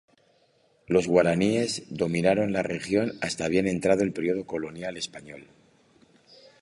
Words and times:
Los 0.87 1.05
guaraníes 1.07 1.83
dominaron 1.91 2.53
la 2.53 2.63
región 2.63 3.11
hasta 3.21 3.47
bien 3.49 3.67
entrado 3.67 4.01
el 4.01 4.13
período 4.13 4.47
colonial 4.47 4.97
español. 4.97 5.45